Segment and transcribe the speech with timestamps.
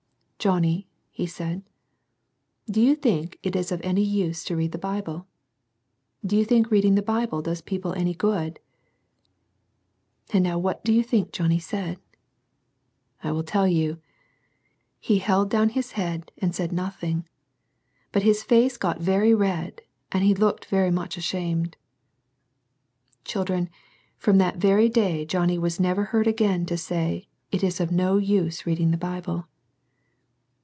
[0.43, 1.61] "Johnny," he said,
[2.65, 5.27] "do you think it is of any use to read the Bible?
[6.25, 8.59] Do you think reading the Bible does people any good?"
[10.33, 11.99] And now what do you think Johnny said?
[13.23, 13.99] I will tell you.
[14.99, 17.27] He held down his head, and said nothing.
[18.11, 19.81] But his face got very red,
[20.11, 21.77] and he looked very much ashamed.
[23.25, 23.69] Children,
[24.17, 28.17] from that very day Johnny was never heard again to say, "It is of no
[28.17, 29.45] use reading the Bible."